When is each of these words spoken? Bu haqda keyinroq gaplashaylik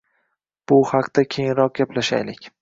Bu 0.71 0.79
haqda 0.91 1.25
keyinroq 1.35 1.75
gaplashaylik 1.81 2.51